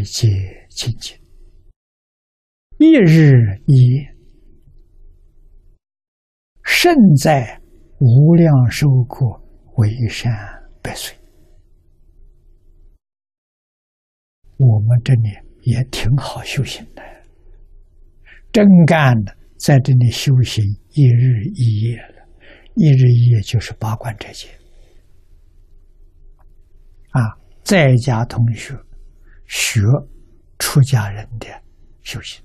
[0.00, 1.14] 百劫清净，
[2.78, 4.16] 一日一夜，
[6.64, 7.60] 胜在
[7.98, 9.28] 无量寿国
[9.76, 10.32] 为善
[10.80, 11.14] 百岁。
[14.56, 15.28] 我们这里
[15.64, 17.02] 也挺好修行的，
[18.50, 20.64] 真干的，在这里修行
[20.94, 22.26] 一日一夜了，
[22.76, 24.48] 一日一夜就是八关斋戒。
[27.10, 28.74] 啊，在家同学
[29.50, 29.80] 学
[30.60, 31.48] 出家人的
[32.02, 32.40] 修行，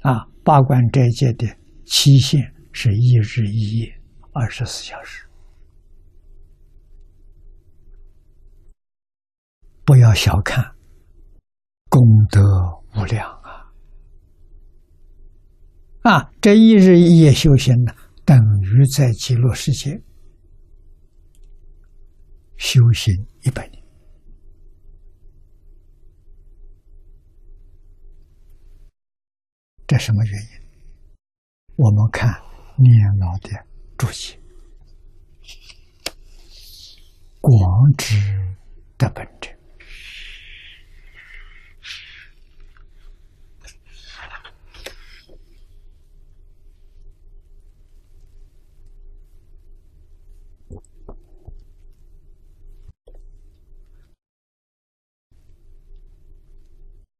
[0.00, 1.46] 啊，八关斋戒的
[1.84, 2.40] 期限
[2.72, 4.00] 是一日一夜，
[4.32, 5.28] 二十四小时，
[9.84, 10.64] 不要小看，
[11.90, 12.00] 功
[12.30, 12.40] 德
[12.96, 13.70] 无量啊！
[16.00, 20.02] 啊，这一日一夜修行呢，等于在极乐世界。
[22.56, 23.84] 修行一百年，
[29.88, 30.48] 这什么原因？
[31.76, 32.30] 我们看
[32.76, 33.48] 念老的
[33.96, 34.38] 注解，
[37.40, 38.14] 广知
[38.98, 39.48] 的本质。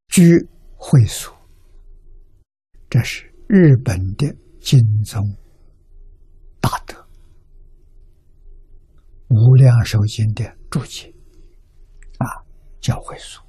[0.09, 1.38] 居会所，
[2.89, 4.25] 这是日本的
[4.59, 5.23] 金宗
[6.59, 6.95] 大德
[9.29, 11.13] 《无量寿经》的注解，
[12.17, 12.25] 啊，
[12.81, 13.39] 教会书。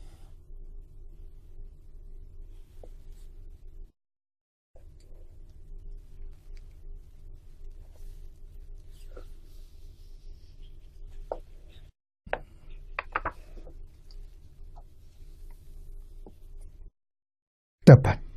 [17.87, 18.30] 的本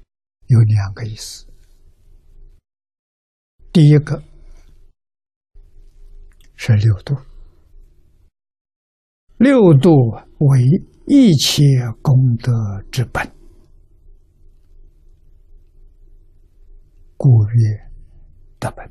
[0.54, 1.48] 有两个意思。
[3.72, 4.24] 第一个
[6.56, 7.18] 是六度，
[9.38, 9.90] 六度
[10.38, 10.62] 为
[11.08, 11.64] 一切
[12.04, 12.54] 功德
[12.92, 13.28] 之本，
[17.18, 17.92] 故曰
[18.60, 18.88] 德本。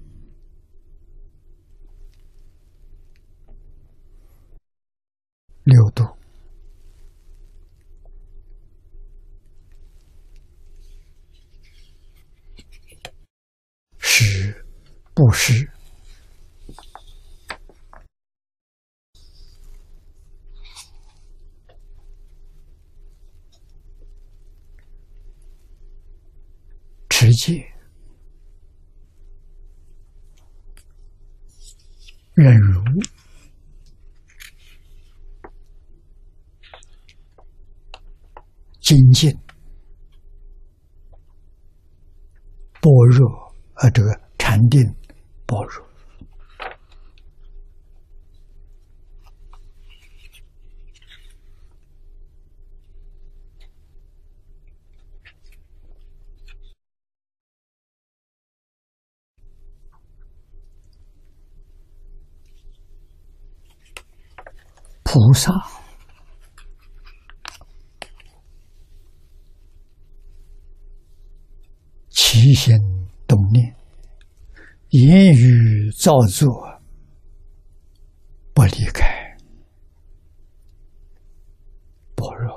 [5.63, 6.22] 六度。
[14.23, 14.65] 是
[15.15, 15.69] 布施、
[27.11, 27.67] 持戒、
[32.35, 32.81] 忍辱、
[38.81, 39.37] 精进、
[42.81, 43.42] 般若。
[43.83, 44.81] 啊，这个禅定、
[45.45, 45.85] 般若、
[65.03, 65.53] 菩萨、
[72.11, 72.79] 七心。
[73.25, 73.75] 动念、
[74.93, 76.83] 言语造作，
[78.53, 79.07] 不离开
[82.15, 82.53] 般若，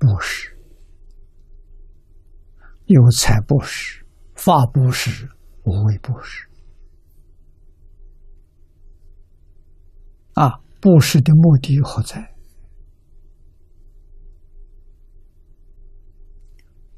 [0.00, 0.50] 不是。
[2.86, 3.99] 有财布施、
[4.40, 5.28] 法布施、
[5.64, 6.48] 无为布施。
[10.32, 12.34] 啊，布施的目的何在？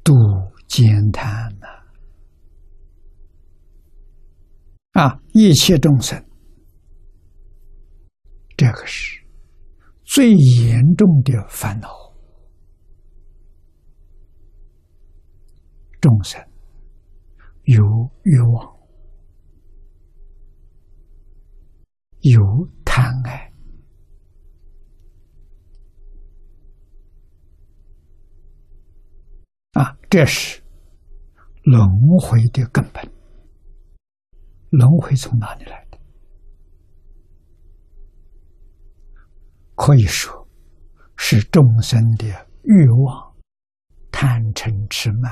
[0.05, 0.13] 度
[0.69, 1.67] 简贪呐！
[4.93, 6.25] 啊，一切众生，
[8.55, 9.21] 这个是
[10.05, 11.89] 最严重的烦恼。
[15.99, 16.41] 众生
[17.63, 17.83] 有
[18.23, 18.79] 欲望，
[22.19, 22.41] 有
[22.83, 23.53] 贪爱，
[29.73, 30.61] 啊，这是
[31.63, 31.89] 轮
[32.19, 33.01] 回的根本。
[34.69, 35.97] 轮回从哪里来的？
[39.75, 40.47] 可以说
[41.15, 42.25] 是众生的
[42.63, 43.35] 欲望、
[44.11, 45.31] 贪嗔痴慢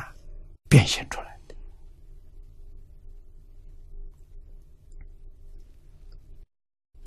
[0.70, 1.31] 变现出来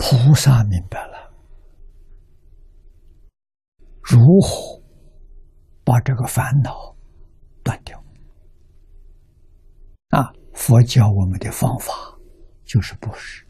[0.07, 1.33] 菩萨明白了，
[4.03, 4.79] 如何
[5.83, 6.95] 把这个烦恼
[7.63, 7.99] 断掉？
[10.09, 11.91] 啊，佛教我们的方法
[12.65, 13.43] 就是布施。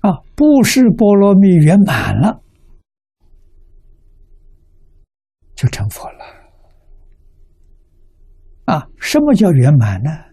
[0.00, 2.42] 啊，布施波罗蜜圆满了，
[5.54, 6.24] 就成佛了。
[8.64, 10.31] 啊，什么叫圆满呢？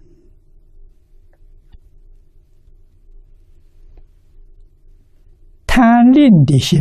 [5.79, 6.77] 贪吝的心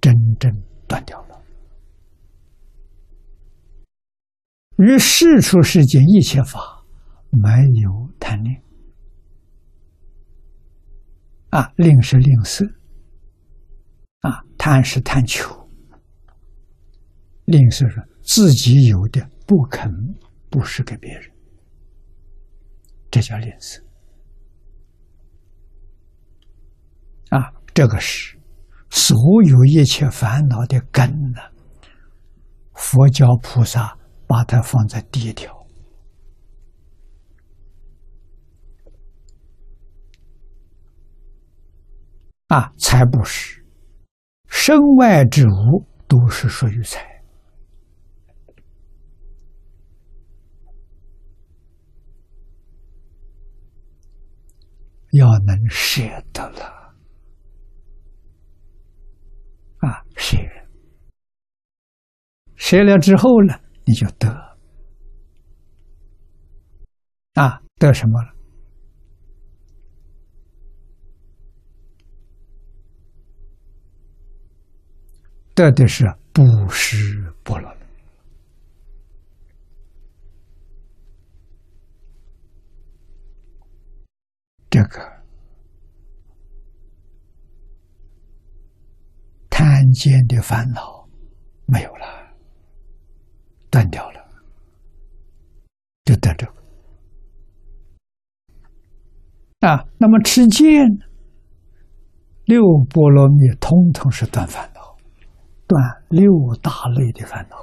[0.00, 0.48] 真正
[0.86, 1.42] 断掉了，
[4.76, 6.60] 于世出世间一切法
[7.30, 7.50] 没
[7.82, 8.62] 有贪恋。
[11.50, 12.72] 啊，吝是吝啬，
[14.20, 15.68] 啊，贪是贪求，
[17.46, 19.90] 吝啬是自己有的不肯
[20.48, 21.28] 布施给别人，
[23.10, 23.82] 这叫吝啬。
[27.30, 28.38] 啊，这个是
[28.90, 31.40] 所有一切烦恼的根呢。
[32.74, 33.96] 佛教菩萨
[34.26, 35.66] 把它放在第一条。
[42.48, 43.64] 啊，财不是，
[44.46, 47.00] 身外之物都是属于财，
[55.12, 56.02] 要能舍
[56.34, 56.81] 得了，
[59.82, 60.38] 啊，舍，
[62.54, 64.28] 舍了之后呢，你就得，
[67.34, 68.32] 啊，得什么了？
[75.54, 77.76] 得的是布施波罗，
[84.70, 85.21] 这个
[89.92, 91.08] 间的烦恼
[91.66, 92.06] 没有了，
[93.70, 94.28] 断掉了，
[96.04, 96.46] 就得这
[99.60, 99.84] 啊。
[99.98, 100.64] 那么持戒，
[102.44, 104.82] 六波罗蜜通通是断烦恼。
[105.64, 106.26] 断六
[106.60, 107.56] 大类的烦恼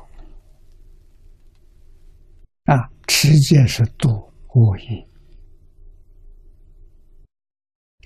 [2.74, 2.90] 啊！
[3.06, 4.10] 持戒是度
[4.48, 5.08] 恶业，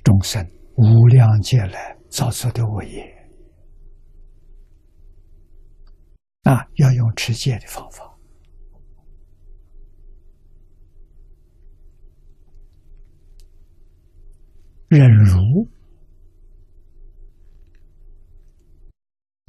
[0.03, 0.45] 众生
[0.75, 3.22] 无量劫来造作的恶业
[6.43, 8.17] 啊，要用持戒的方法，
[14.87, 15.67] 忍辱。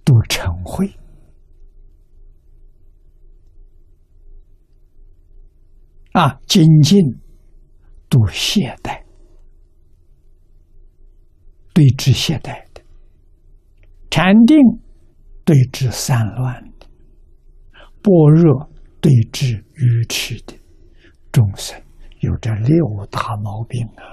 [0.07, 0.87] 都成慧
[6.13, 7.01] 啊，精进
[8.11, 9.03] 都懈怠，
[11.73, 12.83] 对治懈怠的；
[14.11, 14.59] 禅定
[15.43, 16.74] 对治散乱的；
[18.05, 18.71] 般若
[19.01, 20.55] 对治愚痴的。
[21.33, 21.83] 众生
[22.21, 22.79] 有这六
[23.11, 24.05] 大毛病啊，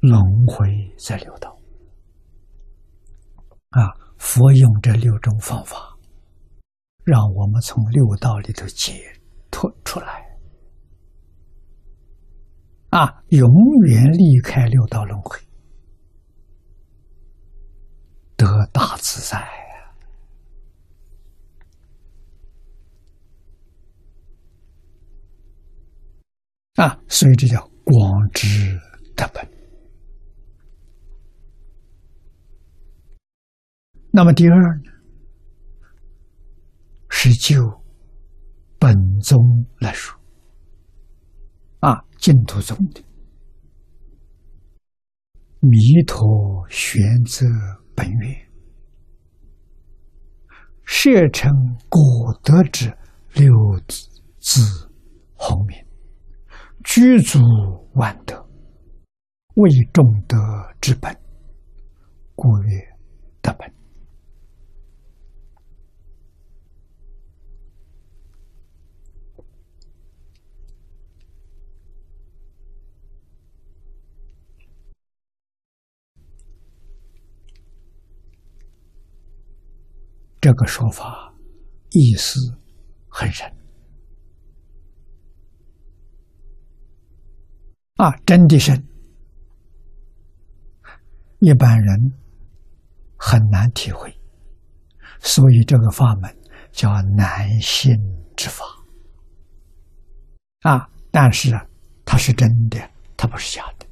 [0.00, 0.66] 轮回
[0.96, 1.58] 在六道。
[3.70, 3.84] 啊！
[4.16, 5.76] 佛用这六种方法，
[7.04, 8.94] 让我们从六道里头解
[9.50, 10.26] 脱出来，
[12.88, 13.48] 啊，永
[13.86, 15.38] 远离开六道轮回，
[18.36, 19.38] 得大自在
[26.78, 26.96] 啊！
[27.08, 28.46] 所以这叫光之
[29.16, 29.44] 德本。
[34.12, 34.92] 那么第二呢，
[37.10, 37.56] 是就
[38.78, 39.36] 本宗
[39.80, 40.16] 来说，
[41.80, 43.02] 啊，净土宗的
[45.58, 47.44] 弥陀玄则
[47.96, 48.48] 本愿，
[50.84, 51.50] 设成
[51.88, 52.00] 果
[52.44, 52.96] 德之
[53.34, 53.50] 六
[54.38, 54.60] 字
[55.34, 55.76] 宏名，
[56.90, 57.38] 居足
[57.96, 58.34] 万德，
[59.56, 60.38] 为众德
[60.80, 61.14] 之本，
[62.34, 62.80] 故曰
[63.42, 63.70] 德本。
[80.40, 81.34] 这个说法
[81.90, 82.40] 意思
[83.10, 83.57] 很深
[87.98, 88.82] 啊，真的深。
[91.40, 92.12] 一般人
[93.16, 94.12] 很难体会，
[95.20, 96.36] 所以这个法门
[96.70, 97.92] 叫难信
[98.36, 98.64] 之法
[100.60, 100.88] 啊。
[101.10, 101.66] 但是啊，
[102.04, 102.78] 它是真的，
[103.16, 103.86] 它不是假的。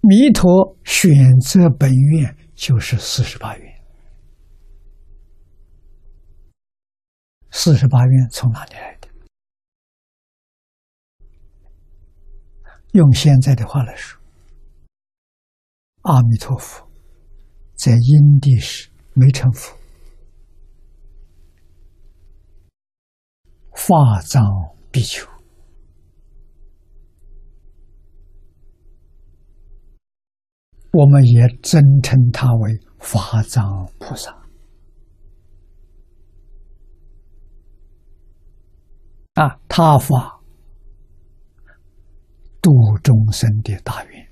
[0.00, 3.84] 弥陀选择本愿就是四十八愿，
[7.50, 8.97] 四十八愿从哪里来
[12.92, 14.20] 用现在的话来说，
[16.02, 16.88] 阿弥陀佛
[17.74, 19.76] 在因地时没成佛，
[23.74, 24.42] 法藏
[24.90, 25.26] 比丘。
[30.92, 34.34] 我们也尊称他为法藏菩萨
[39.34, 40.37] 啊，他发
[42.68, 44.28] 度众生的大愿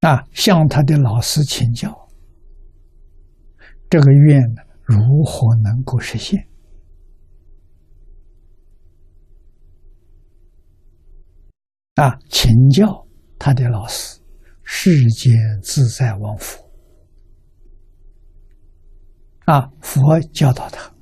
[0.00, 2.08] 啊，向他的老师请教，
[3.88, 4.42] 这个愿
[4.82, 6.46] 如何能够实现？
[11.94, 13.06] 啊，请教
[13.38, 14.20] 他的老师，
[14.62, 16.62] 世间自在王佛。
[19.46, 20.94] 啊，佛教导他，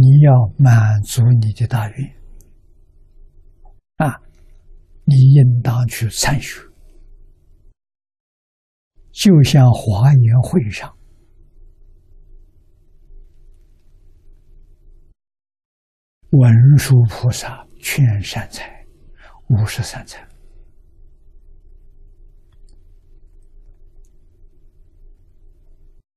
[0.00, 2.16] 你要满足你的大愿。
[3.96, 4.22] 啊，
[5.04, 6.60] 你应当去参学，
[9.10, 10.96] 就像华严会上，
[16.30, 17.66] 文殊菩萨。
[17.80, 18.84] 劝善财，
[19.46, 20.20] 五十三财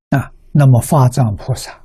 [0.09, 0.33] 啊。
[0.51, 1.80] 那么法藏菩萨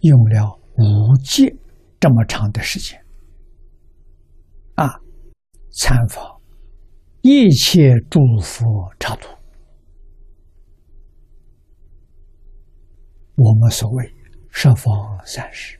[0.00, 1.54] 用了五劫
[1.98, 3.04] 这么长的时间
[4.74, 5.00] 啊，
[5.72, 6.40] 参访
[7.22, 8.64] 一切诸佛
[9.00, 9.28] 刹土。
[13.34, 14.14] 我们所谓
[14.50, 14.92] 十方
[15.24, 15.78] 三世。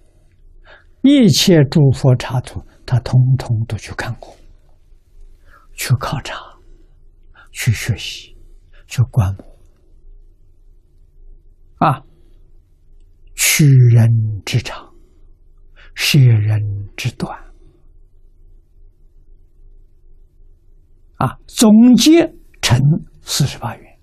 [1.02, 4.36] 一切诸佛刹土，他通通都去看过，
[5.74, 6.34] 去考察，
[7.52, 8.36] 去学习，
[8.88, 9.44] 去观摩，
[11.86, 12.04] 啊，
[13.40, 14.10] 取人
[14.44, 14.92] 之长，
[15.94, 16.60] 舍人
[16.96, 17.38] 之短，
[21.18, 22.76] 啊，总结成
[23.22, 23.98] 四十八愿，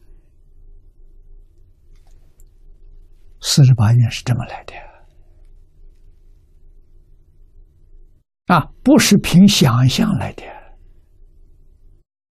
[3.42, 4.74] 四十八愿是这么来的。
[8.46, 10.44] 啊，不是凭想象来的，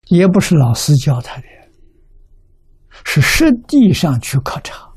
[0.08, 1.46] 也不是老师教他的，
[3.04, 4.87] 是实地上去考察，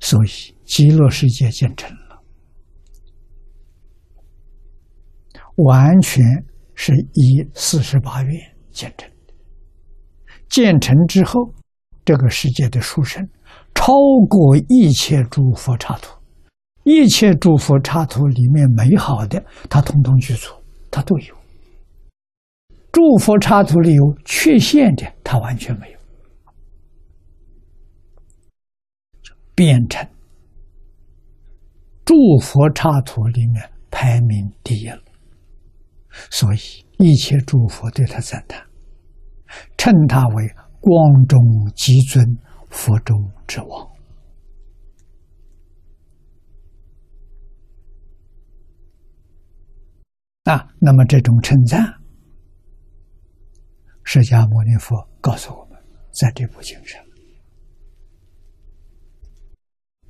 [0.00, 2.22] 所以极乐世界建成了，
[5.56, 6.24] 完全
[6.74, 9.34] 是以四十八愿建成的。
[10.48, 11.54] 建成之后，
[12.04, 13.24] 这个世界的殊胜
[13.74, 13.92] 超
[14.28, 16.18] 过一切诸佛刹土。
[16.84, 21.34] 一切诸佛刹土里面美好的，他统统去做，他都有；
[22.90, 25.99] 诸佛刹土里有缺陷的，他完全没有，
[29.60, 30.08] 变成
[32.06, 35.02] 诸佛刹土里面排名第一了。
[36.30, 36.58] 所以
[36.96, 38.66] 一切诸佛对他赞叹，
[39.76, 40.48] 称他为
[40.80, 41.38] 光中
[41.76, 42.24] 极尊，
[42.70, 43.86] 佛中之王。
[50.44, 51.84] 啊，那么这种称赞，
[54.04, 55.78] 释迦牟尼佛告诉我们，
[56.12, 56.98] 在这部经上，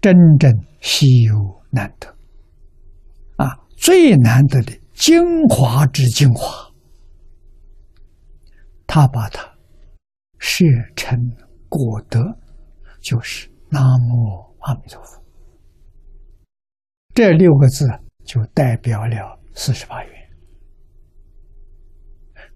[0.00, 1.34] 真正稀有
[1.70, 2.08] 难得，
[3.36, 6.72] 啊，最难得的精华之精华，
[8.86, 9.42] 他把它
[10.38, 10.64] 设
[10.96, 11.18] 成
[11.68, 12.18] 果德，
[13.00, 15.22] 就是南无阿弥陀佛，
[17.14, 17.86] 这六个字
[18.24, 20.30] 就代表了四十八愿。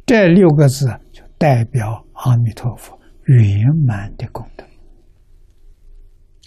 [0.06, 4.64] 这六个字就代表阿弥陀佛圆满的功德。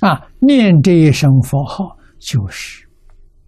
[0.01, 0.30] 啊！
[0.39, 2.88] 念这一声佛号，就是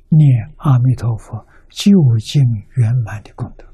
[0.09, 0.27] 念
[0.57, 2.41] 阿弥陀佛究竟
[2.75, 3.68] 圆满的功德。